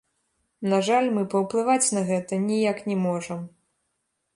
На 0.71 0.79
жаль, 0.87 1.11
мы 1.19 1.23
паўплываць 1.35 1.93
на 1.99 2.05
гэта 2.11 2.43
ніяк 2.49 2.77
не 2.89 3.01
можам. 3.07 3.39